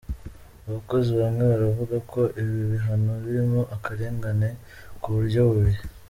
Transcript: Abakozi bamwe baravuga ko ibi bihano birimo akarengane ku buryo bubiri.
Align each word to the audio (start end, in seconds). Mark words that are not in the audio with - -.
Abakozi 0.67 1.09
bamwe 1.19 1.43
baravuga 1.51 1.95
ko 2.11 2.21
ibi 2.39 2.55
bihano 2.71 3.11
birimo 3.23 3.61
akarengane 3.75 4.49
ku 5.01 5.07
buryo 5.15 5.39
bubiri. 5.49 5.81